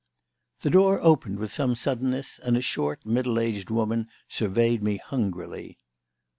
The 0.61 0.71
door 0.71 0.99
opened 1.03 1.37
with 1.37 1.53
some 1.53 1.75
suddenness, 1.75 2.39
and 2.41 2.57
a 2.57 2.61
short, 2.63 3.05
middle 3.05 3.37
aged 3.39 3.69
woman 3.69 4.07
surveyed 4.27 4.81
me 4.81 4.97
hungrily. 4.97 5.77